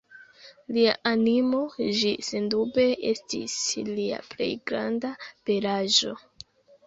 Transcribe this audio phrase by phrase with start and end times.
[0.75, 1.59] Lia animo,
[1.99, 3.57] ĝi sendube estis
[3.91, 5.11] lia plej granda
[5.51, 6.17] belaĵo!